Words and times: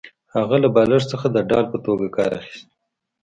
هغه 0.35 0.55
له 0.63 0.69
بالښت 0.75 1.07
څخه 1.13 1.27
د 1.31 1.37
ډال 1.49 1.65
په 1.73 1.77
توګه 1.85 2.07
کار 2.17 2.31
اخیست 2.39 2.67